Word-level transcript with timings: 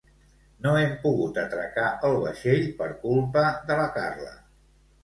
No 0.65 0.71
hem 0.77 0.95
pogut 1.03 1.37
atracar 1.43 1.91
el 2.09 2.17
vaixell 2.25 2.67
per 2.81 2.91
culpa 3.07 3.47
de 3.71 3.79
la 3.83 3.89
Carla 4.01 4.37